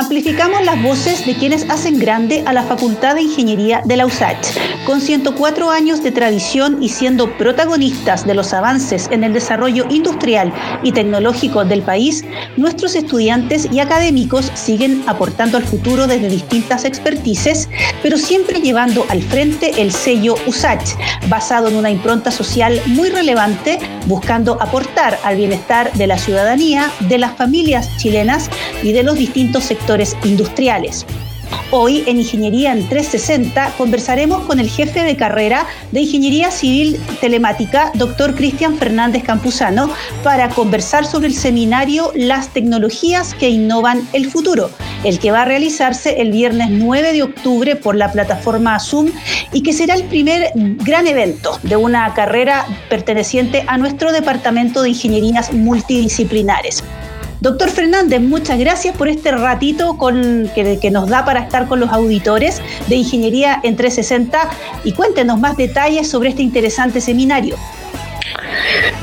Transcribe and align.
Amplificamos 0.00 0.64
las 0.64 0.82
voces 0.82 1.26
de 1.26 1.34
quienes 1.34 1.68
hacen 1.68 1.98
grande 1.98 2.42
a 2.46 2.54
la 2.54 2.62
Facultad 2.62 3.16
de 3.16 3.20
Ingeniería 3.20 3.82
de 3.84 3.98
la 3.98 4.06
USACH. 4.06 4.56
Con 4.86 5.02
104 5.02 5.70
años 5.70 6.02
de 6.02 6.10
tradición 6.10 6.82
y 6.82 6.88
siendo 6.88 7.36
protagonistas 7.36 8.26
de 8.26 8.32
los 8.32 8.54
avances 8.54 9.08
en 9.10 9.24
el 9.24 9.34
desarrollo 9.34 9.84
industrial 9.90 10.54
y 10.82 10.92
tecnológico 10.92 11.66
del 11.66 11.82
país, 11.82 12.24
nuestros 12.56 12.94
estudiantes 12.94 13.68
y 13.70 13.80
académicos 13.80 14.50
siguen 14.54 15.02
aportando 15.06 15.58
al 15.58 15.64
futuro 15.64 16.06
desde 16.06 16.30
distintas 16.30 16.86
expertices, 16.86 17.68
pero 18.02 18.16
siempre 18.16 18.62
llevando 18.62 19.04
al 19.10 19.22
frente 19.22 19.82
el 19.82 19.92
sello 19.92 20.34
USACH, 20.46 20.94
basado 21.28 21.68
en 21.68 21.76
una 21.76 21.90
impronta 21.90 22.30
social 22.30 22.80
muy 22.86 23.10
relevante, 23.10 23.78
buscando 24.06 24.56
aportar 24.62 25.18
al 25.24 25.36
bienestar 25.36 25.92
de 25.92 26.06
la 26.06 26.16
ciudadanía, 26.16 26.90
de 27.00 27.18
las 27.18 27.36
familias 27.36 27.98
chilenas 27.98 28.48
y 28.82 28.92
de 28.92 29.02
los 29.02 29.16
distintos 29.16 29.64
sectores 29.64 29.89
industriales. 30.24 31.04
Hoy 31.72 32.04
en 32.06 32.18
Ingeniería 32.18 32.72
en 32.72 32.88
360 32.88 33.74
conversaremos 33.76 34.42
con 34.44 34.60
el 34.60 34.68
jefe 34.68 35.02
de 35.02 35.16
carrera 35.16 35.66
de 35.90 36.00
Ingeniería 36.00 36.52
Civil 36.52 37.00
Telemática, 37.20 37.90
doctor 37.94 38.36
Cristian 38.36 38.76
Fernández 38.76 39.24
Campuzano, 39.24 39.90
para 40.22 40.48
conversar 40.50 41.06
sobre 41.06 41.26
el 41.26 41.34
seminario 41.34 42.12
Las 42.14 42.50
tecnologías 42.50 43.34
que 43.34 43.50
innovan 43.50 44.06
el 44.12 44.30
futuro, 44.30 44.70
el 45.02 45.18
que 45.18 45.32
va 45.32 45.42
a 45.42 45.44
realizarse 45.44 46.20
el 46.20 46.30
viernes 46.30 46.70
9 46.70 47.12
de 47.12 47.22
octubre 47.24 47.74
por 47.74 47.96
la 47.96 48.12
plataforma 48.12 48.78
Zoom 48.78 49.10
y 49.52 49.62
que 49.62 49.72
será 49.72 49.94
el 49.94 50.04
primer 50.04 50.52
gran 50.54 51.08
evento 51.08 51.58
de 51.64 51.76
una 51.76 52.14
carrera 52.14 52.64
perteneciente 52.88 53.64
a 53.66 53.76
nuestro 53.76 54.12
Departamento 54.12 54.82
de 54.82 54.90
Ingenierías 54.90 55.52
Multidisciplinares. 55.52 56.84
Doctor 57.40 57.70
Fernández, 57.70 58.20
muchas 58.20 58.58
gracias 58.58 58.94
por 58.94 59.08
este 59.08 59.32
ratito 59.32 59.96
que, 60.54 60.90
nos 60.90 61.08
da 61.08 61.24
para 61.24 61.40
estar 61.40 61.68
con 61.68 61.80
los 61.80 61.90
auditores 61.90 62.60
de 62.88 62.96
Ingeniería 62.96 63.60
en 63.62 63.76
360 63.76 64.50
y 64.84 64.92
cuéntenos 64.92 65.40
más 65.40 65.56
detalles 65.56 66.06
sobre 66.10 66.28
este 66.28 66.42
interesante 66.42 67.00
seminario. 67.00 67.56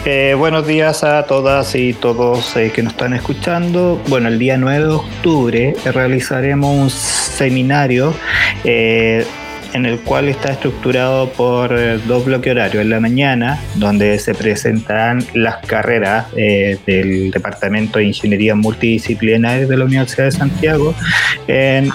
Eh, 0.05 0.35
buenos 0.38 0.67
días 0.67 1.03
a 1.03 1.23
todas 1.23 1.73
y 1.73 1.93
todos 1.93 2.55
eh, 2.55 2.71
que 2.73 2.83
nos 2.83 2.93
están 2.93 3.15
escuchando. 3.15 3.99
Bueno, 4.08 4.27
el 4.27 4.38
día 4.38 4.55
9 4.55 4.85
de 4.85 4.93
octubre 4.93 5.75
realizaremos 5.83 6.75
un 6.75 6.89
seminario 6.91 8.13
eh, 8.63 9.25
en 9.73 9.86
el 9.86 10.00
cual 10.00 10.30
está 10.30 10.52
estructurado 10.52 11.30
por 11.30 11.78
eh, 11.78 12.00
dos 12.08 12.26
bloques 12.26 12.52
horarios. 12.52 12.82
En 12.82 12.90
la 12.90 13.00
mañana, 13.00 13.60
donde 13.76 14.18
se 14.20 14.34
presentarán 14.34 15.26
las 15.34 15.58
carreras 15.66 16.28
eh, 16.36 16.78
del 16.86 17.32
Departamento 17.32 18.00
de 18.00 18.06
Ingeniería 18.06 18.56
Multidisciplinaria 18.56 19.68
de 19.68 19.78
la 19.78 19.86
Universidad 19.86 20.26
de 20.26 20.32
Santiago, 20.32 20.94
eh, 21.48 21.90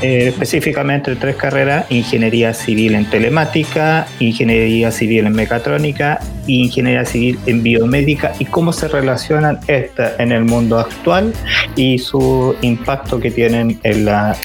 específicamente 0.00 1.16
tres 1.16 1.36
carreras, 1.36 1.90
Ingeniería 1.90 2.54
Civil 2.54 2.94
en 2.94 3.04
Telemática, 3.10 4.06
Ingeniería 4.20 4.90
Civil 4.90 5.26
en 5.26 5.32
Mecatrónica 5.32 6.20
e 6.46 6.52
Ingeniería 6.52 7.04
Civil 7.04 7.38
en 7.46 7.62
Biomédica 7.62 8.32
y 8.38 8.44
cómo 8.44 8.72
se 8.72 8.88
relacionan 8.88 9.58
estas 9.66 10.18
en 10.20 10.32
el 10.32 10.44
mundo 10.44 10.78
actual 10.78 11.32
y 11.74 11.98
su 11.98 12.54
impacto 12.62 13.18
que 13.18 13.30
tienen 13.30 13.80
en 13.82 14.04
la 14.04 14.36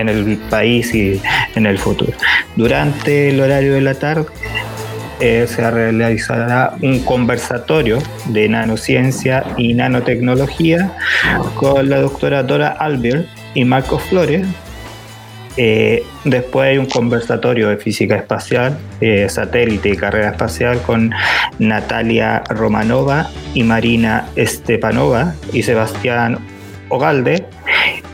en 0.00 0.08
el 0.08 0.36
país 0.50 0.94
y 0.94 1.20
en 1.54 1.66
el 1.66 1.78
futuro. 1.78 2.12
Durante 2.56 3.28
el 3.28 3.40
horario 3.40 3.74
de 3.74 3.80
la 3.80 3.94
tarde 3.94 4.26
eh, 5.20 5.46
se 5.46 5.70
realizará 5.70 6.72
un 6.80 7.00
conversatorio 7.00 7.98
de 8.26 8.48
nanociencia 8.48 9.44
y 9.58 9.74
nanotecnología 9.74 10.96
con 11.56 11.90
la 11.90 12.00
doctora 12.00 12.42
Dora 12.42 12.68
Albert 12.68 13.28
y 13.54 13.66
Marco 13.66 13.98
Flores. 13.98 14.46
Eh, 15.58 16.04
después 16.24 16.68
hay 16.70 16.78
un 16.78 16.86
conversatorio 16.86 17.68
de 17.68 17.76
física 17.76 18.16
espacial, 18.16 18.78
eh, 19.02 19.28
satélite 19.28 19.90
y 19.90 19.96
carrera 19.96 20.30
espacial 20.30 20.80
con 20.80 21.12
Natalia 21.58 22.42
Romanova 22.48 23.28
y 23.52 23.62
Marina 23.62 24.26
Stepanova 24.38 25.34
y 25.52 25.62
Sebastián 25.62 26.38
Ogalde 26.88 27.44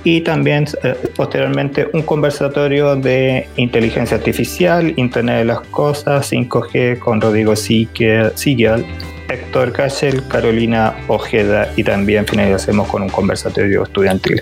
y 0.06 0.20
también 0.20 0.66
eh, 0.84 0.94
posteriormente 1.16 1.88
un 1.92 2.02
conversatorio 2.02 2.94
de 2.94 3.48
inteligencia 3.56 4.16
artificial, 4.16 4.94
Internet 4.96 5.38
de 5.38 5.44
las 5.46 5.60
Cosas, 5.62 6.30
5G 6.30 7.00
con 7.00 7.20
Rodrigo 7.20 7.56
Siegel, 7.56 8.86
Héctor 9.28 9.72
Cachel, 9.72 10.22
Carolina 10.28 10.94
Ojeda 11.08 11.72
y 11.74 11.82
también 11.82 12.24
finalizamos 12.24 12.86
con 12.86 13.02
un 13.02 13.08
conversatorio 13.08 13.82
estudiantil. 13.82 14.40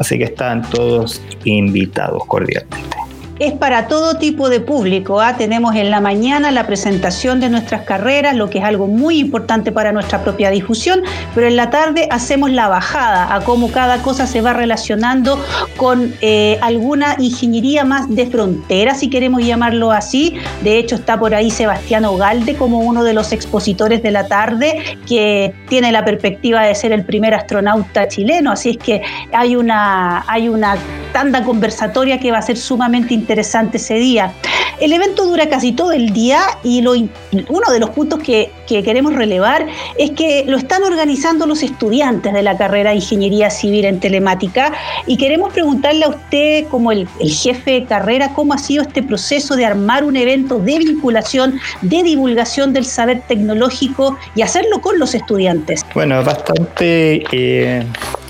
Así 0.00 0.18
que 0.18 0.24
están 0.24 0.68
todos 0.68 1.22
invitados 1.44 2.24
cordialmente 2.26 3.03
es 3.38 3.52
para 3.52 3.88
todo 3.88 4.16
tipo 4.16 4.48
de 4.48 4.60
público. 4.60 5.20
¿ah? 5.20 5.36
Tenemos 5.36 5.74
en 5.74 5.90
la 5.90 6.00
mañana 6.00 6.50
la 6.50 6.66
presentación 6.66 7.40
de 7.40 7.48
nuestras 7.48 7.82
carreras, 7.82 8.36
lo 8.36 8.48
que 8.48 8.58
es 8.58 8.64
algo 8.64 8.86
muy 8.86 9.18
importante 9.18 9.72
para 9.72 9.92
nuestra 9.92 10.22
propia 10.22 10.50
difusión, 10.50 11.02
pero 11.34 11.48
en 11.48 11.56
la 11.56 11.70
tarde 11.70 12.06
hacemos 12.10 12.50
la 12.50 12.68
bajada 12.68 13.34
a 13.34 13.40
cómo 13.40 13.70
cada 13.72 14.02
cosa 14.02 14.26
se 14.26 14.40
va 14.40 14.52
relacionando 14.52 15.42
con 15.76 16.14
eh, 16.20 16.58
alguna 16.62 17.16
ingeniería 17.18 17.84
más 17.84 18.08
de 18.08 18.26
frontera, 18.26 18.94
si 18.94 19.10
queremos 19.10 19.42
llamarlo 19.44 19.90
así. 19.90 20.38
De 20.62 20.78
hecho, 20.78 20.96
está 20.96 21.18
por 21.18 21.34
ahí 21.34 21.50
Sebastián 21.50 22.04
Ogalde 22.04 22.54
como 22.54 22.80
uno 22.80 23.02
de 23.02 23.14
los 23.14 23.32
expositores 23.32 24.02
de 24.02 24.10
la 24.10 24.28
tarde, 24.28 24.96
que 25.08 25.54
tiene 25.68 25.90
la 25.90 26.04
perspectiva 26.04 26.62
de 26.62 26.74
ser 26.74 26.92
el 26.92 27.04
primer 27.04 27.34
astronauta 27.34 28.06
chileno. 28.08 28.52
Así 28.52 28.70
es 28.70 28.76
que 28.76 29.02
hay 29.32 29.56
una, 29.56 30.24
hay 30.28 30.48
una 30.48 30.76
tanda 31.12 31.42
conversatoria 31.42 32.18
que 32.18 32.30
va 32.30 32.38
a 32.38 32.42
ser 32.42 32.56
sumamente 32.56 33.14
interesante 33.14 33.23
ese 33.28 33.94
día. 33.94 34.32
El 34.80 34.92
evento 34.92 35.24
dura 35.24 35.48
casi 35.48 35.72
todo 35.72 35.92
el 35.92 36.12
día 36.12 36.40
y 36.64 36.80
lo, 36.80 36.92
uno 36.92 37.72
de 37.72 37.78
los 37.78 37.90
puntos 37.90 38.20
que, 38.20 38.50
queremos 38.66 39.14
relevar 39.14 39.66
es 39.98 40.10
que 40.12 40.44
lo 40.46 40.56
están 40.56 40.82
organizando 40.82 41.46
los 41.46 41.62
estudiantes 41.62 42.32
de 42.32 42.42
la 42.42 42.56
carrera 42.56 42.90
de 42.90 42.96
Ingeniería 42.96 43.50
Civil 43.50 43.84
en 43.84 44.00
Telemática 44.00 44.72
y 45.06 45.16
queremos 45.16 45.52
preguntarle 45.52 46.04
a 46.06 46.08
usted 46.08 46.66
como 46.68 46.90
el, 46.90 47.06
el 47.20 47.30
jefe 47.30 47.70
de 47.72 47.84
carrera 47.84 48.32
cómo 48.34 48.52
ha 48.52 48.58
sido 48.58 48.82
este 48.82 49.02
proceso 49.02 49.54
de 49.54 49.64
armar 49.64 50.02
un 50.02 50.16
evento 50.16 50.58
de 50.58 50.78
vinculación, 50.78 51.60
de 51.82 52.02
divulgación 52.02 52.72
del 52.72 52.84
saber 52.84 53.22
tecnológico 53.28 54.18
y 54.34 54.42
hacerlo 54.42 54.80
con 54.80 54.98
los 54.98 55.14
estudiantes. 55.14 55.86
Bueno, 55.94 56.22
bastante 56.24 57.22
eh, 57.30 57.86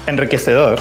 enriquecedor 0.07 0.79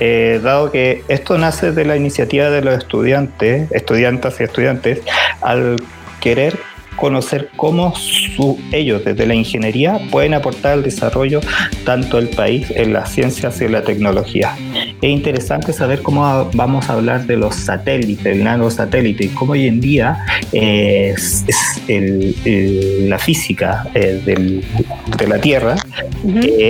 eh, 0.00 0.40
dado 0.42 0.70
que 0.70 1.02
esto 1.08 1.38
nace 1.38 1.72
de 1.72 1.84
la 1.84 1.96
iniciativa 1.96 2.50
de 2.50 2.62
los 2.62 2.78
estudiantes, 2.78 3.70
estudiantes 3.72 4.40
y 4.40 4.44
estudiantes, 4.44 5.00
al 5.40 5.76
querer 6.20 6.58
conocer 6.96 7.50
cómo 7.56 7.92
ellos 8.72 9.04
desde 9.04 9.26
la 9.26 9.34
ingeniería 9.34 10.00
pueden 10.10 10.34
aportar 10.34 10.72
al 10.72 10.82
desarrollo 10.82 11.40
tanto 11.84 12.16
del 12.16 12.30
país 12.30 12.70
en 12.74 12.92
las 12.92 13.12
ciencias 13.12 13.60
y 13.60 13.64
en 13.64 13.72
la 13.72 13.82
tecnología. 13.82 14.56
Es 15.02 15.10
interesante 15.10 15.72
saber 15.72 16.02
cómo 16.02 16.50
vamos 16.54 16.88
a 16.88 16.94
hablar 16.94 17.26
de 17.26 17.36
los 17.36 17.54
satélites, 17.54 18.26
el 18.26 18.44
nanosatélite, 18.44 19.24
y 19.24 19.28
cómo 19.28 19.52
hoy 19.52 19.66
en 19.66 19.80
día 19.80 20.24
eh, 20.52 21.14
la 21.88 23.18
física 23.18 23.86
eh, 23.94 24.62
de 25.18 25.26
la 25.26 25.38
Tierra 25.38 25.76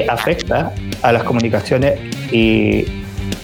afecta 0.08 0.72
a 1.02 1.12
las 1.12 1.22
comunicaciones 1.22 2.00
y 2.32 2.84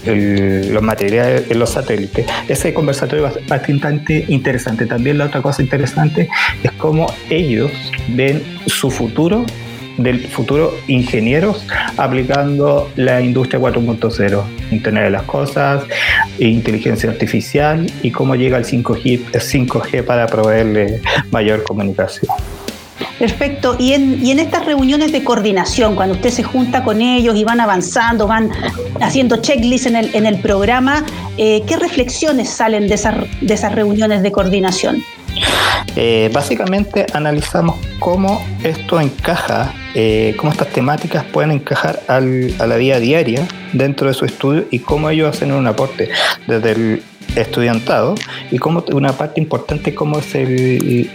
los 0.04 0.82
materiales 0.82 1.48
de 1.48 1.54
los 1.54 1.70
satélites. 1.70 2.26
Ese 2.48 2.74
conversatorio 2.74 3.26
es 3.26 3.46
bastante 3.46 4.24
interesante. 4.28 4.86
También 4.86 5.18
la 5.18 5.26
otra 5.26 5.42
cosa 5.42 5.62
interesante 5.62 6.28
es 6.62 6.72
cómo 6.72 7.12
ellos 7.30 7.70
ven 8.08 8.42
su 8.66 8.90
futuro 8.90 9.44
del 9.98 10.26
futuro 10.26 10.74
ingenieros 10.86 11.66
aplicando 11.96 12.90
la 12.96 13.20
industria 13.20 13.60
4.0, 13.60 14.42
Internet 14.70 15.04
de 15.04 15.10
las 15.10 15.22
Cosas, 15.24 15.84
inteligencia 16.38 17.10
artificial 17.10 17.90
y 18.02 18.10
cómo 18.10 18.34
llega 18.34 18.56
el 18.56 18.64
5G, 18.64 19.20
el 19.32 19.40
5G 19.40 20.04
para 20.04 20.26
proveerle 20.26 21.00
mayor 21.30 21.62
comunicación. 21.62 22.32
Perfecto. 23.18 23.76
Y 23.78 23.92
en, 23.92 24.24
y 24.24 24.30
en 24.30 24.40
estas 24.40 24.64
reuniones 24.64 25.12
de 25.12 25.22
coordinación, 25.22 25.94
cuando 25.94 26.14
usted 26.14 26.30
se 26.30 26.42
junta 26.42 26.82
con 26.84 27.00
ellos 27.00 27.36
y 27.36 27.44
van 27.44 27.60
avanzando, 27.60 28.26
van 28.26 28.50
haciendo 29.00 29.36
checklists 29.36 29.86
en 29.86 29.96
el, 29.96 30.14
en 30.14 30.26
el 30.26 30.40
programa, 30.40 31.04
eh, 31.36 31.62
¿qué 31.66 31.76
reflexiones 31.76 32.48
salen 32.50 32.88
de 32.88 32.94
esas, 32.94 33.74
reuniones 33.74 34.22
de 34.22 34.32
coordinación? 34.32 35.02
Eh, 35.96 36.30
básicamente 36.32 37.06
analizamos 37.12 37.76
cómo 37.98 38.44
esto 38.62 39.00
encaja, 39.00 39.72
eh, 39.94 40.34
cómo 40.38 40.52
estas 40.52 40.68
temáticas 40.68 41.24
pueden 41.24 41.52
encajar 41.52 42.02
al, 42.08 42.54
a 42.58 42.66
la 42.66 42.76
vida 42.76 42.98
diaria 42.98 43.46
dentro 43.72 44.08
de 44.08 44.14
su 44.14 44.24
estudio 44.24 44.66
y 44.70 44.80
cómo 44.80 45.10
ellos 45.10 45.34
hacen 45.34 45.52
un 45.52 45.66
aporte 45.66 46.08
desde 46.46 46.72
el 46.72 47.02
estudiantado 47.36 48.14
y 48.50 48.58
como 48.58 48.84
una 48.92 49.12
parte 49.12 49.40
importante 49.40 49.94
como 49.94 50.18
es 50.18 50.34
el, 50.34 51.10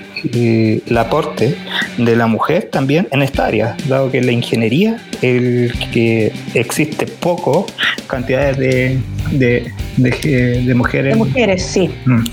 aporte 0.97 1.55
de 1.97 2.15
la 2.15 2.27
mujer 2.27 2.69
también 2.71 3.07
en 3.11 3.21
esta 3.21 3.45
área, 3.45 3.75
dado 3.87 4.11
que 4.11 4.19
en 4.19 4.25
la 4.25 4.31
ingeniería 4.31 4.97
el 5.21 5.73
que 5.91 6.31
existe 6.53 7.07
poco 7.07 7.65
cantidades 8.07 8.57
de, 8.57 8.99
de, 9.31 9.71
de, 9.97 10.75
mujeres. 10.75 11.13
De 11.13 11.17
mujeres, 11.17 11.65
sí. 11.65 11.89
Mm 12.05 12.23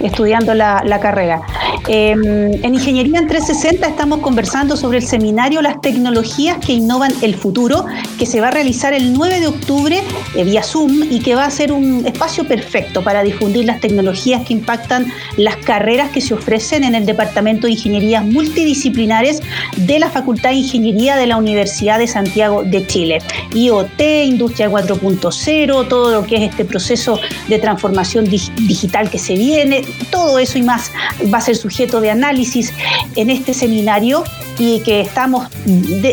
estudiando 0.00 0.54
la, 0.54 0.98
carrera. 1.00 1.42
Em, 1.88 2.52
en 2.64 2.74
Ingeniería 2.74 3.20
en 3.20 3.28
360 3.28 3.86
estamos 3.86 4.18
conversando 4.18 4.76
sobre 4.76 4.98
el 4.98 5.06
seminario 5.06 5.62
Las 5.62 5.80
tecnologías 5.80 6.58
que 6.58 6.72
innovan 6.72 7.12
el 7.22 7.36
futuro, 7.36 7.84
que 8.18 8.26
se 8.26 8.40
va 8.40 8.48
a 8.48 8.50
realizar 8.50 8.92
el 8.92 9.12
9 9.12 9.40
de 9.40 9.46
octubre 9.46 10.02
eh, 10.34 10.44
vía 10.44 10.64
Zoom 10.64 11.04
y 11.08 11.20
que 11.20 11.36
va 11.36 11.44
a 11.44 11.50
ser 11.50 11.70
un 11.70 12.04
espacio 12.04 12.46
perfecto 12.48 13.04
para 13.04 13.22
difundir 13.22 13.66
las 13.66 13.80
tecnologías 13.80 14.44
que 14.44 14.54
impactan 14.54 15.12
las 15.36 15.56
carreras 15.58 16.10
que 16.10 16.20
se 16.20 16.34
ofrecen 16.34 16.82
en 16.82 16.96
el 16.96 17.06
Departamento 17.06 17.68
de 17.68 17.74
Ingenierías 17.74 18.24
Multidisciplinares 18.24 19.40
de 19.76 19.98
la 20.00 20.10
Facultad 20.10 20.50
de 20.50 20.56
Ingeniería 20.56 21.16
de 21.16 21.26
la 21.28 21.36
Universidad 21.36 22.00
de 22.00 22.08
Santiago 22.08 22.64
de 22.64 22.84
Chile. 22.86 23.18
IoT, 23.54 24.00
Industria 24.24 24.68
4.0, 24.68 25.88
todo 25.88 26.10
lo 26.10 26.26
que 26.26 26.36
es 26.36 26.50
este 26.50 26.64
proceso 26.64 27.20
de 27.48 27.58
transformación 27.60 28.24
digital 28.24 29.08
que 29.08 29.18
se 29.18 29.34
viene, 29.34 29.84
todo 30.10 30.40
eso 30.40 30.58
y 30.58 30.62
más 30.62 30.90
va 31.32 31.38
a 31.38 31.40
ser 31.40 31.56
sujeto 31.76 32.00
de 32.00 32.10
análisis 32.10 32.72
en 33.16 33.28
este 33.28 33.52
seminario 33.52 34.24
y 34.58 34.80
que 34.80 35.02
estamos 35.02 35.46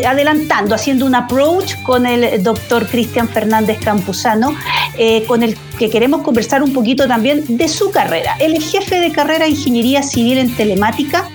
adelantando, 0.06 0.74
haciendo 0.74 1.06
un 1.06 1.14
approach 1.14 1.74
con 1.82 2.04
el 2.04 2.42
doctor 2.42 2.86
Cristian 2.86 3.28
Fernández 3.28 3.78
Campuzano, 3.82 4.54
eh, 4.98 5.24
con 5.26 5.42
el 5.42 5.56
que 5.78 5.88
queremos 5.88 6.20
conversar 6.20 6.62
un 6.62 6.74
poquito 6.74 7.08
también 7.08 7.44
de 7.48 7.68
su 7.68 7.90
carrera. 7.90 8.36
Él 8.40 8.54
es 8.54 8.70
jefe 8.70 9.00
de 9.00 9.10
carrera 9.10 9.46
de 9.46 9.52
Ingeniería 9.52 10.02
Civil 10.02 10.36
en 10.36 10.54
Telemática, 10.54 11.26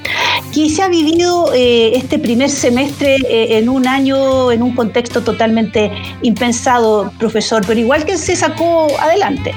que 0.53 0.69
se 0.69 0.83
ha 0.83 0.89
vivido 0.89 1.51
eh, 1.55 1.93
este 1.95 2.19
primer 2.19 2.51
semestre 2.51 3.15
eh, 3.27 3.57
en 3.57 3.67
un 3.67 3.87
año, 3.87 4.51
en 4.51 4.61
un 4.61 4.75
contexto 4.75 5.23
totalmente 5.23 5.91
impensado, 6.21 7.11
profesor, 7.17 7.63
pero 7.65 7.79
igual 7.79 8.05
que 8.05 8.15
se 8.17 8.35
sacó 8.35 8.87
adelante. 8.99 9.55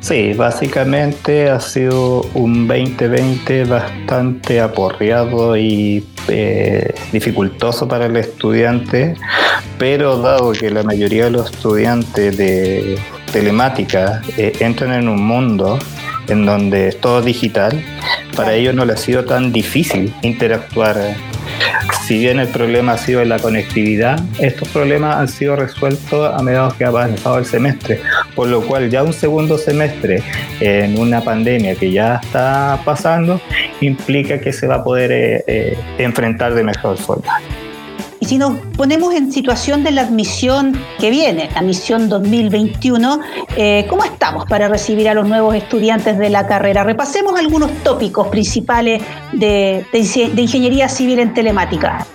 Sí, 0.00 0.32
básicamente 0.34 1.48
ha 1.48 1.60
sido 1.60 2.22
un 2.34 2.66
2020 2.66 3.64
bastante 3.64 4.60
aporreado 4.60 5.56
y 5.56 6.04
eh, 6.28 6.92
dificultoso 7.12 7.86
para 7.86 8.06
el 8.06 8.16
estudiante, 8.16 9.14
pero 9.78 10.18
dado 10.18 10.52
que 10.52 10.70
la 10.70 10.82
mayoría 10.82 11.24
de 11.24 11.30
los 11.30 11.50
estudiantes 11.50 12.36
de 12.36 12.98
telemática 13.32 14.22
eh, 14.36 14.52
entran 14.60 14.92
en 14.92 15.08
un 15.08 15.24
mundo 15.24 15.78
en 16.28 16.46
donde 16.46 16.88
es 16.88 17.00
todo 17.00 17.22
digital, 17.22 17.84
para 18.36 18.54
ellos 18.54 18.74
no 18.74 18.84
les 18.84 19.00
ha 19.00 19.04
sido 19.04 19.24
tan 19.24 19.52
difícil 19.52 20.12
interactuar 20.22 20.96
si 22.12 22.18
bien 22.18 22.38
el 22.38 22.48
problema 22.48 22.92
ha 22.92 22.98
sido 22.98 23.22
en 23.22 23.30
la 23.30 23.38
conectividad, 23.38 24.20
estos 24.38 24.68
problemas 24.68 25.16
han 25.16 25.28
sido 25.28 25.56
resueltos 25.56 26.30
a 26.38 26.42
medida 26.42 26.70
que 26.76 26.84
ha 26.84 26.88
avanzado 26.88 27.38
el 27.38 27.46
semestre, 27.46 28.02
por 28.34 28.48
lo 28.48 28.60
cual 28.60 28.90
ya 28.90 29.02
un 29.02 29.14
segundo 29.14 29.56
semestre 29.56 30.22
en 30.60 30.98
una 30.98 31.22
pandemia 31.22 31.74
que 31.74 31.90
ya 31.90 32.20
está 32.22 32.78
pasando 32.84 33.40
implica 33.80 34.38
que 34.38 34.52
se 34.52 34.66
va 34.66 34.74
a 34.74 34.84
poder 34.84 35.10
eh, 35.10 35.44
eh, 35.46 35.78
enfrentar 35.96 36.52
de 36.54 36.62
mejor 36.62 36.98
forma. 36.98 37.40
Y 38.22 38.24
si 38.24 38.38
nos 38.38 38.56
ponemos 38.76 39.12
en 39.16 39.32
situación 39.32 39.82
de 39.82 39.90
la 39.90 40.02
admisión 40.02 40.80
que 41.00 41.10
viene, 41.10 41.48
la 41.52 41.58
admisión 41.58 42.08
2021, 42.08 43.18
eh, 43.56 43.84
¿cómo 43.88 44.04
estamos 44.04 44.44
para 44.44 44.68
recibir 44.68 45.08
a 45.08 45.14
los 45.14 45.26
nuevos 45.26 45.56
estudiantes 45.56 46.16
de 46.18 46.30
la 46.30 46.46
carrera? 46.46 46.84
Repasemos 46.84 47.36
algunos 47.36 47.72
tópicos 47.82 48.28
principales 48.28 49.02
de, 49.32 49.84
de 49.92 50.40
ingeniería 50.40 50.88
civil 50.88 51.18
en 51.18 51.34
telemática. 51.34 52.06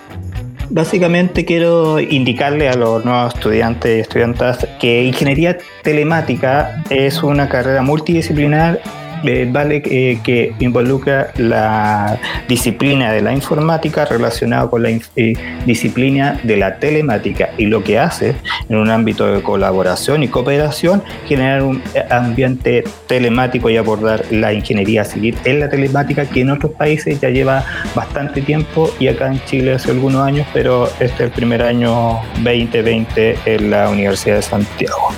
Básicamente 0.70 1.44
quiero 1.44 2.00
indicarle 2.00 2.70
a 2.70 2.74
los 2.74 3.04
nuevos 3.04 3.34
estudiantes 3.34 3.98
y 3.98 4.00
estudiantes 4.00 4.66
que 4.80 5.04
ingeniería 5.04 5.58
telemática 5.82 6.84
es 6.88 7.22
una 7.22 7.50
carrera 7.50 7.82
multidisciplinar 7.82 8.80
eh, 9.24 9.48
vale 9.50 9.82
eh, 9.84 10.18
que 10.22 10.52
involucra 10.60 11.32
la 11.36 12.18
disciplina 12.48 13.12
de 13.12 13.22
la 13.22 13.32
informática 13.32 14.04
relacionada 14.04 14.68
con 14.68 14.82
la 14.82 14.90
eh, 14.90 15.34
disciplina 15.66 16.38
de 16.42 16.56
la 16.56 16.78
telemática 16.78 17.50
y 17.56 17.66
lo 17.66 17.82
que 17.82 17.98
hace 17.98 18.36
en 18.68 18.76
un 18.76 18.90
ámbito 18.90 19.26
de 19.26 19.42
colaboración 19.42 20.22
y 20.22 20.28
cooperación 20.28 21.02
generar 21.26 21.62
un 21.62 21.82
ambiente 22.10 22.84
telemático 23.06 23.70
y 23.70 23.76
abordar 23.76 24.24
la 24.30 24.52
ingeniería 24.52 25.04
civil 25.04 25.36
en 25.44 25.60
la 25.60 25.68
telemática 25.68 26.26
que 26.26 26.40
en 26.40 26.50
otros 26.50 26.72
países 26.72 27.20
ya 27.20 27.30
lleva 27.30 27.64
bastante 27.94 28.42
tiempo 28.42 28.90
y 28.98 29.08
acá 29.08 29.28
en 29.28 29.42
Chile 29.44 29.74
hace 29.74 29.90
algunos 29.90 30.26
años, 30.26 30.46
pero 30.52 30.86
este 31.00 31.04
es 31.06 31.20
el 31.20 31.30
primer 31.30 31.62
año 31.62 32.20
2020 32.42 33.38
en 33.44 33.70
la 33.70 33.88
Universidad 33.90 34.36
de 34.36 34.42
Santiago. 34.42 35.08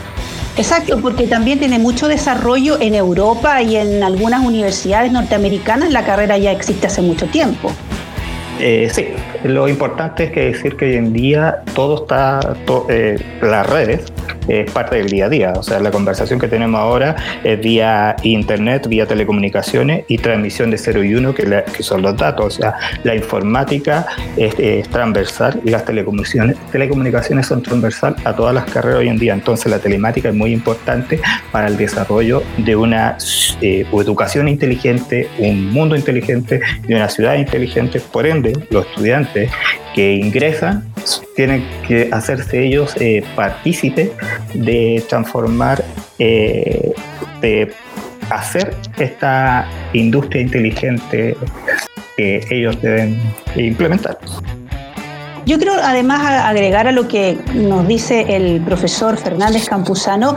Exacto, 0.56 1.00
porque 1.00 1.26
también 1.26 1.58
tiene 1.58 1.78
mucho 1.78 2.08
desarrollo 2.08 2.80
en 2.80 2.94
Europa 2.94 3.62
y 3.62 3.76
en 3.76 4.02
algunas 4.02 4.44
universidades 4.44 5.12
norteamericanas. 5.12 5.90
La 5.90 6.04
carrera 6.04 6.36
ya 6.38 6.52
existe 6.52 6.86
hace 6.86 7.02
mucho 7.02 7.26
tiempo. 7.26 7.72
Eh, 8.58 8.90
sí, 8.92 9.08
lo 9.44 9.68
importante 9.68 10.24
es 10.24 10.32
que 10.32 10.40
decir 10.52 10.76
que 10.76 10.84
hoy 10.86 10.96
en 10.96 11.12
día 11.14 11.62
todo 11.74 12.02
está, 12.02 12.40
eh, 12.90 13.18
las 13.40 13.66
redes 13.66 14.12
es 14.50 14.70
parte 14.70 14.96
del 14.96 15.06
día 15.06 15.26
a 15.26 15.28
día. 15.28 15.52
O 15.56 15.62
sea, 15.62 15.80
la 15.80 15.90
conversación 15.90 16.38
que 16.38 16.48
tenemos 16.48 16.80
ahora 16.80 17.16
es 17.44 17.60
vía 17.60 18.16
internet, 18.22 18.86
vía 18.88 19.06
telecomunicaciones 19.06 20.04
y 20.08 20.18
transmisión 20.18 20.70
de 20.70 20.78
0 20.78 21.04
y 21.04 21.14
1, 21.14 21.34
que, 21.34 21.64
son 21.80 22.02
los 22.02 22.16
datos. 22.16 22.46
O 22.46 22.50
sea, 22.50 22.74
la 23.04 23.14
informática 23.14 24.06
es, 24.36 24.88
transversal 24.90 25.60
y 25.64 25.70
las 25.70 25.84
telecomunicaciones, 25.84 26.56
telecomunicaciones 26.72 27.46
son 27.46 27.62
transversal 27.62 28.16
a 28.24 28.34
todas 28.34 28.54
las 28.54 28.64
carreras 28.64 28.98
hoy 28.98 29.08
en 29.08 29.18
día. 29.18 29.34
Entonces, 29.34 29.70
la 29.70 29.78
telemática 29.78 30.30
es 30.30 30.34
muy 30.34 30.52
importante 30.52 31.20
para 31.52 31.68
el 31.68 31.76
desarrollo 31.76 32.42
de 32.58 32.76
una 32.76 33.16
eh, 33.60 33.86
educación 33.92 34.48
inteligente, 34.48 35.28
un 35.38 35.72
mundo 35.72 35.96
inteligente 35.96 36.60
y 36.88 36.94
una 36.94 37.08
ciudad 37.08 37.36
inteligente. 37.36 38.00
Por 38.00 38.26
ende, 38.26 38.52
los 38.70 38.86
estudiantes 38.86 39.50
que 39.94 40.14
ingresan 40.14 40.89
tienen 41.36 41.64
que 41.86 42.08
hacerse 42.12 42.64
ellos 42.64 42.94
eh, 43.00 43.22
partícipes 43.34 44.10
de 44.54 45.02
transformar, 45.08 45.84
eh, 46.18 46.92
de 47.40 47.72
hacer 48.30 48.74
esta 48.98 49.68
industria 49.92 50.42
inteligente 50.42 51.36
que 52.16 52.46
ellos 52.50 52.80
deben 52.80 53.18
implementar. 53.56 54.18
Yo 55.50 55.58
quiero 55.58 55.74
además 55.82 56.20
agregar 56.44 56.86
a 56.86 56.92
lo 56.92 57.08
que 57.08 57.36
nos 57.54 57.88
dice 57.88 58.36
el 58.36 58.60
profesor 58.60 59.16
Fernández 59.16 59.68
Campuzano, 59.68 60.36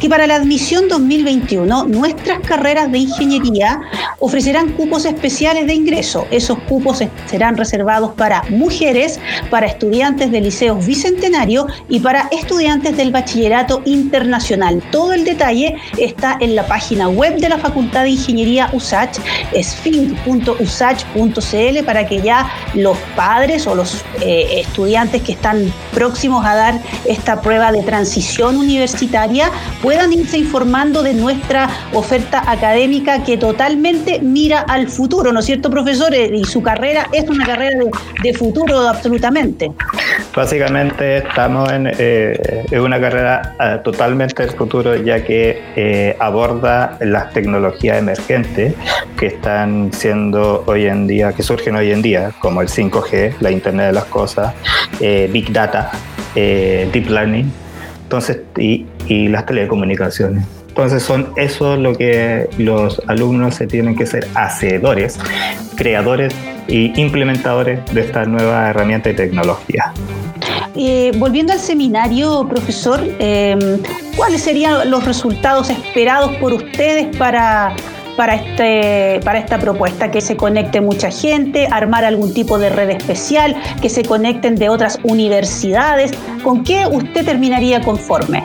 que 0.00 0.08
para 0.08 0.28
la 0.28 0.36
admisión 0.36 0.86
2021 0.86 1.86
nuestras 1.86 2.38
carreras 2.46 2.92
de 2.92 2.98
ingeniería 2.98 3.80
ofrecerán 4.20 4.70
cupos 4.74 5.04
especiales 5.04 5.66
de 5.66 5.74
ingreso. 5.74 6.28
Esos 6.30 6.60
cupos 6.60 7.02
serán 7.26 7.56
reservados 7.56 8.12
para 8.12 8.44
mujeres, 8.48 9.18
para 9.50 9.66
estudiantes 9.66 10.30
del 10.30 10.44
Liceo 10.44 10.76
Bicentenario 10.76 11.66
y 11.88 11.98
para 11.98 12.28
estudiantes 12.30 12.96
del 12.96 13.10
Bachillerato 13.10 13.82
Internacional. 13.84 14.80
Todo 14.92 15.12
el 15.12 15.24
detalle 15.24 15.74
está 15.98 16.36
en 16.38 16.54
la 16.54 16.68
página 16.68 17.08
web 17.08 17.40
de 17.40 17.48
la 17.48 17.58
Facultad 17.58 18.04
de 18.04 18.10
Ingeniería 18.10 18.70
USACH, 18.72 19.18
esfink.usach.cl, 19.52 21.84
para 21.84 22.06
que 22.06 22.22
ya 22.22 22.48
los 22.74 22.96
padres 23.16 23.66
o 23.66 23.74
los 23.74 24.04
eh, 24.20 24.35
estudiantes 24.60 25.22
que 25.22 25.32
están 25.32 25.72
próximos 25.92 26.44
a 26.44 26.54
dar 26.54 26.74
esta 27.06 27.40
prueba 27.40 27.72
de 27.72 27.82
transición 27.82 28.56
universitaria 28.56 29.50
puedan 29.82 30.12
irse 30.12 30.38
informando 30.38 31.02
de 31.02 31.14
nuestra 31.14 31.68
oferta 31.92 32.42
académica 32.50 33.22
que 33.24 33.36
totalmente 33.36 34.20
mira 34.20 34.60
al 34.60 34.88
futuro, 34.88 35.32
¿no 35.32 35.40
es 35.40 35.46
cierto, 35.46 35.70
profesor? 35.70 36.14
Eh, 36.14 36.30
y 36.34 36.44
su 36.44 36.62
carrera 36.62 37.08
es 37.12 37.28
una 37.28 37.46
carrera 37.46 37.78
de, 38.22 38.34
futuro 38.34 38.80
absolutamente. 38.80 39.70
Básicamente 40.34 41.18
estamos 41.18 41.72
en, 41.72 41.90
eh, 41.98 42.66
una 42.72 43.00
carrera 43.00 43.80
totalmente 43.82 44.42
del 44.42 44.54
futuro 44.54 44.96
ya 44.96 45.24
que 45.24 46.16
aborda 46.18 46.98
las 47.00 47.32
tecnologías 47.32 47.98
emergentes 47.98 48.74
que 49.16 49.26
están 49.26 49.92
siendo 49.92 50.64
hoy 50.66 50.86
en 50.86 51.06
día, 51.06 51.32
que 51.32 51.42
surgen 51.42 51.76
hoy 51.76 51.90
en 51.90 52.02
día, 52.02 52.32
como 52.38 52.60
el 52.60 52.68
5G, 52.68 53.34
la 53.40 53.50
Internet 53.50 53.86
de 53.86 53.92
las 53.92 54.04
eh, 55.00 55.28
Big 55.32 55.52
Data, 55.52 55.90
eh, 56.34 56.88
Deep 56.92 57.08
Learning, 57.10 57.50
entonces, 58.02 58.40
y, 58.56 58.86
las 59.28 59.46
telecomunicaciones. 59.46 60.44
Entonces 60.68 61.02
son 61.02 61.32
eso 61.36 61.76
lo 61.76 61.94
que 61.94 62.48
los 62.58 63.00
alumnos 63.06 63.54
se 63.54 63.66
tienen 63.66 63.96
que 63.96 64.04
ser 64.04 64.26
hacedores, 64.34 65.18
creadores 65.76 66.34
y 66.68 66.98
implementadores 67.00 67.80
de 67.94 68.00
esta 68.02 68.24
nueva 68.26 68.68
herramienta 68.68 69.08
y 69.10 69.14
tecnología. 69.14 69.92
Eh, 70.74 71.12
volviendo 71.16 71.52
al 71.52 71.60
seminario, 71.60 72.46
profesor, 72.48 73.00
¿cuáles 74.16 74.42
serían 74.42 74.90
los 74.90 75.04
resultados 75.04 75.70
esperados 75.70 76.36
por 76.36 76.52
ustedes 76.52 77.16
para, 77.16 77.74
para, 78.16 78.34
este, 78.34 79.20
para 79.24 79.38
esta 79.38 79.58
propuesta, 79.58 80.10
que 80.10 80.20
se 80.20 80.36
conecte 80.36 80.80
mucha 80.80 81.10
gente, 81.10 81.68
armar 81.70 82.04
algún 82.04 82.32
tipo 82.32 82.58
de 82.58 82.70
red 82.70 82.90
especial, 82.90 83.56
que 83.80 83.88
se 83.88 84.02
conecten 84.02 84.56
de 84.56 84.68
otras 84.68 84.98
universidades. 85.02 86.12
¿Con 86.42 86.64
qué 86.64 86.86
usted 86.86 87.24
terminaría 87.24 87.80
conforme? 87.80 88.44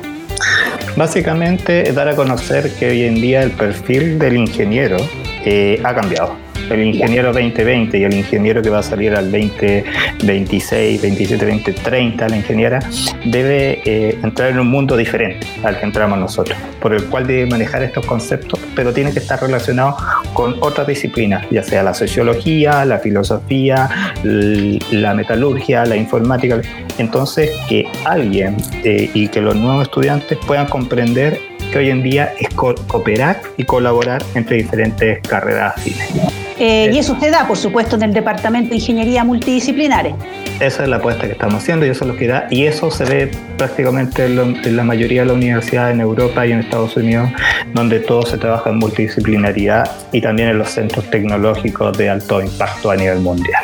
Básicamente 0.96 1.92
dar 1.94 2.10
a 2.10 2.16
conocer 2.16 2.72
que 2.76 2.90
hoy 2.90 3.04
en 3.04 3.16
día 3.16 3.44
el 3.44 3.52
perfil 3.52 4.20
del 4.20 4.38
ingeniero 4.38 4.98
eh, 5.46 5.80
ha 5.84 5.96
cambiado 5.96 6.51
el 6.74 6.86
ingeniero 6.86 7.34
2020 7.34 7.98
y 7.98 8.04
el 8.04 8.14
ingeniero 8.14 8.62
que 8.62 8.70
va 8.70 8.80
a 8.80 8.84
salir 8.84 9.14
al 9.16 9.32
2026, 9.32 11.02
27, 11.02 11.46
2030, 11.46 12.30
la 12.30 12.36
ingeniera, 12.36 12.80
debe 13.26 13.82
eh, 13.86 14.18
entrar 14.24 14.52
en 14.52 14.60
un 14.60 14.68
mundo 14.68 14.98
diferente 14.98 15.48
al 15.64 15.80
que 15.80 15.86
entramos 15.86 16.20
nosotros, 16.20 16.58
por 16.80 16.94
el 16.94 17.06
cual 17.06 17.28
debe 17.28 17.46
manejar 17.46 17.84
estos 17.84 18.06
conceptos, 18.06 18.60
pero 18.76 18.94
tiene 18.94 19.12
que 19.12 19.20
estar 19.20 19.42
relacionado 19.42 19.96
con 20.34 20.56
otras 20.62 20.88
disciplinas, 20.88 21.46
ya 21.50 21.64
sea 21.64 21.84
la 21.84 21.94
sociología, 21.94 22.86
la 22.86 23.00
filosofía, 23.00 23.90
la 24.24 25.14
metalurgia, 25.14 25.86
la 25.86 25.96
informática. 25.96 26.62
Entonces, 26.98 27.52
que 27.68 27.88
alguien 28.06 28.58
eh, 28.84 29.10
y 29.14 29.28
que 29.28 29.42
los 29.42 29.56
nuevos 29.56 29.84
estudiantes 29.84 30.38
puedan 30.46 30.68
comprender 30.68 31.40
que 31.72 31.80
hoy 31.80 31.90
en 31.90 32.04
día 32.04 32.34
es 32.40 32.50
cooperar 32.54 33.42
y 33.58 33.64
colaborar 33.64 34.22
entre 34.36 34.58
diferentes 34.58 35.20
carreras 35.28 35.78
afines. 35.78 36.51
Eh, 36.64 36.92
y 36.94 37.00
eso 37.00 37.14
usted 37.14 37.32
da, 37.32 37.48
por 37.48 37.58
supuesto, 37.58 37.96
en 37.96 38.04
el 38.04 38.14
Departamento 38.14 38.70
de 38.70 38.76
Ingeniería 38.76 39.24
Multidisciplinares. 39.24 40.14
Esa 40.60 40.84
es 40.84 40.90
la 40.90 40.98
apuesta 40.98 41.26
que 41.26 41.32
estamos 41.32 41.56
haciendo 41.56 41.88
y 41.88 41.90
eso 41.90 42.06
es 42.06 42.12
lo 42.12 42.16
que 42.16 42.28
da. 42.28 42.46
Y 42.52 42.66
eso 42.66 42.92
se 42.92 43.04
ve 43.04 43.32
prácticamente 43.58 44.26
en, 44.26 44.76
la 44.78 44.84
mayoría 44.84 45.22
de 45.22 45.30
las 45.30 45.38
universidades 45.38 45.96
en 45.96 46.02
Europa 46.02 46.46
y 46.46 46.52
en 46.52 46.60
Estados 46.60 46.96
Unidos, 46.96 47.32
donde 47.74 48.00
todo 48.00 48.28
se 48.28 48.38
trabaja 48.38 48.70
en 48.70 48.78
multidisciplinaridad 48.78 49.90
y 50.12 50.22
también 50.22 50.50
en 50.50 50.60
los 50.60 50.70
centros 50.70 51.10
tecnológicos 51.10 51.98
de 51.98 52.12
alto 52.12 52.40
impacto 52.40 52.92
a 52.92 52.96
nivel 52.96 53.22
mundial. 53.22 53.64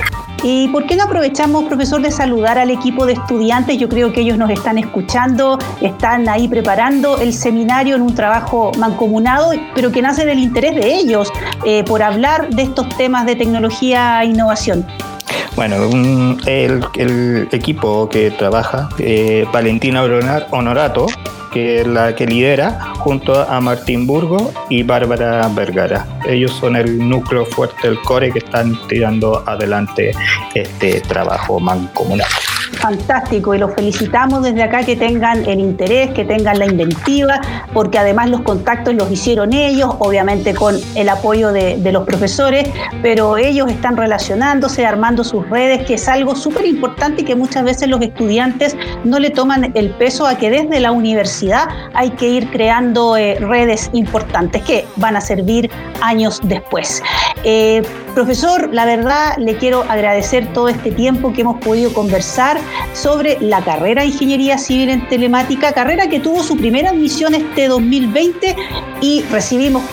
¿Y 0.49 0.69
por 0.69 0.85
qué 0.85 0.95
no 0.95 1.03
aprovechamos, 1.03 1.65
profesor, 1.65 2.01
de 2.01 2.09
saludar 2.09 2.57
al 2.57 2.69
equipo 2.69 3.05
de 3.05 3.11
estudiantes? 3.11 3.77
Yo 3.77 3.89
creo 3.89 4.13
que 4.13 4.21
ellos 4.21 4.37
nos 4.37 4.49
están 4.49 4.77
escuchando, 4.77 5.59
están 5.81 6.29
ahí 6.29 6.47
preparando 6.47 7.17
el 7.17 7.33
seminario 7.33 7.97
en 7.97 8.01
un 8.01 8.15
trabajo 8.15 8.71
mancomunado, 8.77 9.51
pero 9.75 9.91
que 9.91 10.01
nace 10.01 10.25
del 10.25 10.39
interés 10.39 10.73
de 10.75 10.95
ellos 10.95 11.33
eh, 11.65 11.83
por 11.83 12.01
hablar 12.01 12.49
de 12.49 12.61
estos 12.61 12.87
temas 12.95 13.25
de 13.25 13.35
tecnología 13.35 14.23
e 14.23 14.27
innovación. 14.27 14.87
Bueno, 15.57 15.75
el, 16.45 17.49
equipo 17.51 18.07
que 18.07 18.31
trabaja, 18.31 18.87
eh, 18.99 19.45
Valentina 19.51 20.01
Honorato, 20.51 21.07
que 21.51 21.81
es 21.81 21.87
la 21.87 22.15
que 22.15 22.25
lidera, 22.25 22.93
junto 22.99 23.39
a 23.39 23.59
Martín 23.61 24.07
Burgo 24.07 24.51
y 24.69 24.83
Bárbara 24.83 25.47
Vergara. 25.49 26.05
Ellos 26.27 26.51
son 26.59 26.75
el 26.75 26.97
núcleo 26.97 27.45
fuerte, 27.45 27.87
el 27.87 27.99
core 28.01 28.31
que 28.31 28.39
están 28.39 28.77
tirando 28.87 29.43
adelante 29.47 30.11
este 30.53 31.01
trabajo 31.01 31.59
mancomunado 31.59 32.46
fantástico 32.77 33.53
y 33.53 33.57
los 33.57 33.73
felicitamos 33.73 34.43
desde 34.43 34.63
acá 34.63 34.83
que 34.83 34.95
tengan 34.95 35.45
el 35.45 35.59
interés, 35.59 36.11
que 36.11 36.25
tengan 36.25 36.59
la 36.59 36.65
inventiva, 36.65 37.41
porque 37.73 37.99
además 37.99 38.29
los 38.29 38.41
contactos 38.41 38.93
los 38.93 39.11
hicieron 39.11 39.53
ellos, 39.53 39.95
obviamente 39.99 40.53
con 40.53 40.75
el 40.95 41.09
apoyo 41.09 41.51
de, 41.51 41.77
los 41.87 42.03
profesores, 42.03 42.69
pero 43.01 43.37
ellos 43.37 43.69
están 43.71 43.95
relacionándose, 43.95 44.85
armando 44.85 45.23
sus 45.23 45.49
redes, 45.49 45.85
que 45.85 45.93
es 45.93 46.07
algo 46.09 46.35
súper 46.35 46.65
importante 46.65 47.21
y 47.21 47.25
que 47.25 47.35
muchas 47.35 47.63
veces 47.63 47.87
los 47.87 48.01
estudiantes 48.01 48.75
no 49.05 49.19
le 49.19 49.29
toman 49.29 49.71
el 49.73 49.91
peso 49.91 50.27
a 50.27 50.37
que 50.37 50.49
desde 50.49 50.81
la 50.81 50.91
universidad 50.91 51.69
hay 51.93 52.09
que 52.11 52.27
ir 52.27 52.49
creando 52.49 53.15
eh, 53.15 53.35
redes 53.39 53.89
importantes 53.93 54.61
que 54.63 54.85
van 54.97 55.15
a 55.15 55.21
servir 55.21 55.71
años 56.01 56.41
después. 56.43 57.01
Eh, 57.43 57.81
profesor, 58.13 58.69
la 58.73 58.85
verdad 58.85 59.37
le 59.37 59.55
quiero 59.57 59.83
agradecer 59.87 60.51
todo 60.53 60.67
este 60.67 60.91
tiempo 60.91 61.31
que 61.33 61.41
hemos 61.41 61.61
podido 61.61 61.93
conversar 61.93 62.57
sobre 62.93 63.37
la 63.41 63.61
carrera 63.63 64.01
de 64.01 64.09
Ingeniería 64.09 64.57
Civil 64.57 64.89
en 64.89 65.07
Telemática, 65.07 65.73
carrera 65.73 66.09
que 66.09 66.19
tuvo 66.19 66.43
su 66.43 66.57
primera 66.57 66.89
admisión 66.89 67.33
este 67.35 67.67
2020 67.67 68.55
y 69.01 69.21
recibimos 69.23 69.83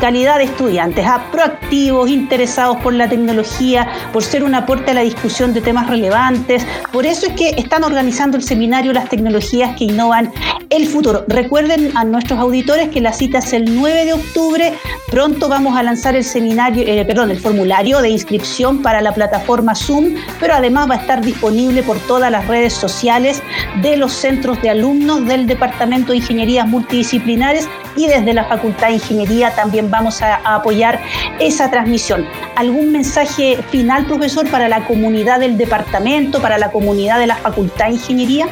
calidad 0.00 0.38
de 0.38 0.44
estudiantes, 0.44 1.06
a 1.06 1.30
proactivos, 1.30 2.08
interesados 2.08 2.76
por 2.78 2.94
la 2.94 3.08
tecnología, 3.08 3.88
por 4.12 4.22
ser 4.22 4.44
un 4.44 4.54
aporte 4.54 4.90
a 4.90 4.94
la 4.94 5.00
discusión 5.00 5.52
de 5.52 5.60
temas 5.60 5.88
relevantes. 5.88 6.66
Por 6.92 7.06
eso 7.06 7.26
es 7.26 7.32
que 7.34 7.50
están 7.50 7.84
organizando 7.84 8.36
el 8.36 8.42
seminario 8.42 8.92
Las 8.92 9.08
tecnologías 9.08 9.76
que 9.76 9.84
innovan 9.84 10.32
el 10.70 10.86
futuro. 10.86 11.24
Recuerden 11.28 11.96
a 11.96 12.04
nuestros 12.04 12.38
auditores 12.38 12.88
que 12.88 13.00
la 13.00 13.12
cita 13.12 13.38
es 13.38 13.52
el 13.52 13.76
9 13.76 14.04
de 14.04 14.12
octubre. 14.12 14.72
Pronto 15.10 15.48
vamos 15.48 15.76
a 15.76 15.82
lanzar 15.82 16.16
el 16.16 16.24
seminario, 16.24 16.84
eh, 16.86 17.04
perdón, 17.04 17.30
el 17.30 17.38
formulario 17.38 18.00
de 18.00 18.10
inscripción 18.10 18.82
para 18.82 19.00
la 19.00 19.12
plataforma 19.12 19.74
Zoom, 19.74 20.16
pero 20.40 20.54
además 20.54 20.90
va 20.90 20.94
a 20.94 20.98
estar 20.98 21.20
disponible 21.20 21.82
por 21.82 21.98
todas 22.00 22.30
las 22.30 22.46
redes 22.48 22.72
sociales 22.72 23.42
de 23.82 23.96
los 23.96 24.12
centros 24.12 24.60
de 24.62 24.70
alumnos 24.70 25.26
del 25.26 25.46
Departamento 25.46 26.12
de 26.12 26.18
Ingenierías 26.18 26.66
Multidisciplinares 26.66 27.68
y 27.96 28.06
desde 28.06 28.34
la 28.34 28.44
Facultad 28.44 28.88
de 28.88 28.94
Ingeniería 28.94 29.53
también 29.54 29.90
vamos 29.90 30.22
a, 30.22 30.36
apoyar 30.54 31.00
esa 31.40 31.70
transmisión. 31.70 32.26
¿Algún 32.56 32.92
mensaje 32.92 33.58
final, 33.70 34.06
profesor, 34.06 34.48
para 34.50 34.68
la 34.68 34.84
comunidad 34.86 35.40
del 35.40 35.56
departamento, 35.56 36.40
para 36.40 36.58
la 36.58 36.70
comunidad 36.70 37.18
de 37.18 37.26
la 37.26 37.36
Facultad 37.36 37.86
de 37.86 37.92
Ingeniería? 37.92 38.46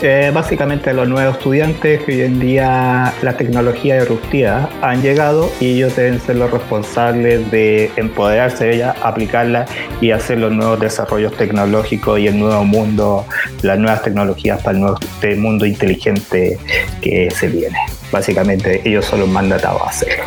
Eh, 0.00 0.30
básicamente 0.32 0.94
los 0.94 1.08
nuevos 1.08 1.36
estudiantes 1.36 2.04
que 2.04 2.12
hoy 2.12 2.20
en 2.22 2.38
día 2.38 3.12
la 3.20 3.36
tecnología 3.36 3.96
disruptiva 3.96 4.70
han 4.80 5.02
llegado 5.02 5.50
y 5.58 5.74
ellos 5.74 5.96
deben 5.96 6.20
ser 6.20 6.36
los 6.36 6.52
responsables 6.52 7.50
de 7.50 7.90
empoderarse 7.96 8.66
de 8.66 8.74
ella, 8.76 8.94
aplicarla 9.02 9.66
y 10.00 10.12
hacer 10.12 10.38
los 10.38 10.52
nuevos 10.52 10.78
desarrollos 10.78 11.36
tecnológicos 11.36 12.20
y 12.20 12.28
el 12.28 12.38
nuevo 12.38 12.64
mundo, 12.64 13.26
las 13.62 13.76
nuevas 13.78 14.02
tecnologías 14.02 14.62
para 14.62 14.76
el 14.76 14.82
nuevo 14.82 14.98
este 15.00 15.34
mundo 15.34 15.66
inteligente 15.66 16.58
que 17.02 17.28
se 17.32 17.48
viene. 17.48 17.78
Básicamente 18.12 18.80
ellos 18.84 19.04
son 19.04 19.20
los 19.20 19.28
mandatados 19.28 19.82
a 19.82 19.86
hacerlo. 19.86 20.24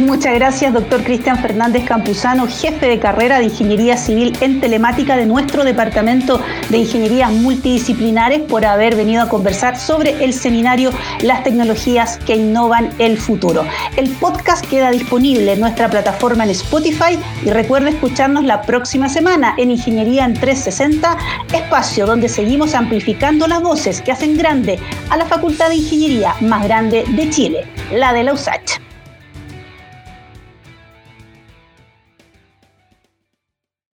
Muchas 0.00 0.32
gracias, 0.32 0.72
doctor 0.72 1.04
Cristian 1.04 1.38
Fernández 1.38 1.84
Campuzano, 1.84 2.46
jefe 2.48 2.86
de 2.86 2.98
carrera 2.98 3.38
de 3.38 3.44
Ingeniería 3.44 3.98
Civil 3.98 4.34
en 4.40 4.58
Telemática 4.58 5.16
de 5.16 5.26
nuestro 5.26 5.64
Departamento 5.64 6.40
de 6.70 6.78
Ingenierías 6.78 7.30
Multidisciplinares, 7.30 8.40
por 8.40 8.64
haber 8.64 8.96
venido 8.96 9.20
a 9.20 9.28
conversar 9.28 9.78
sobre 9.78 10.24
el 10.24 10.32
seminario 10.32 10.92
Las 11.20 11.44
tecnologías 11.44 12.16
que 12.16 12.36
innovan 12.36 12.88
el 12.98 13.18
futuro. 13.18 13.66
El 13.98 14.08
podcast 14.08 14.64
queda 14.64 14.90
disponible 14.90 15.52
en 15.52 15.60
nuestra 15.60 15.90
plataforma 15.90 16.44
en 16.44 16.50
Spotify 16.50 17.18
y 17.44 17.50
recuerde 17.50 17.90
escucharnos 17.90 18.44
la 18.44 18.62
próxima 18.62 19.10
semana 19.10 19.54
en 19.58 19.72
Ingeniería 19.72 20.24
en 20.24 20.32
360, 20.32 21.18
espacio 21.52 22.06
donde 22.06 22.30
seguimos 22.30 22.74
amplificando 22.74 23.46
las 23.46 23.60
voces 23.60 24.00
que 24.00 24.12
hacen 24.12 24.38
grande 24.38 24.78
a 25.10 25.18
la 25.18 25.26
Facultad 25.26 25.68
de 25.68 25.76
Ingeniería 25.76 26.34
más 26.40 26.64
grande 26.64 27.04
de 27.08 27.28
Chile, 27.28 27.66
la 27.92 28.14
de 28.14 28.24
la 28.24 28.32
USACH. 28.32 28.91